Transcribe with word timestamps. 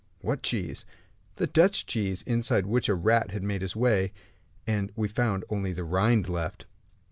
"What 0.21 0.41
cheese?" 0.41 0.83
"The 1.35 1.45
Dutch 1.45 1.85
cheese, 1.85 2.23
inside 2.23 2.65
which 2.65 2.89
a 2.89 2.95
rat 2.95 3.29
had 3.29 3.43
made 3.43 3.61
his 3.61 3.75
way, 3.75 4.13
and 4.65 4.91
we 4.95 5.07
found 5.07 5.45
only 5.51 5.73
the 5.73 5.83
rind 5.83 6.27
left." 6.27 6.65